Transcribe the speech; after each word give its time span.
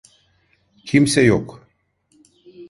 Kimse 0.85 1.23
yok. 1.23 1.67